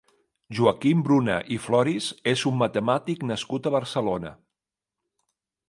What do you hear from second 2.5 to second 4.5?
un matemàtic nascut a Barcelona.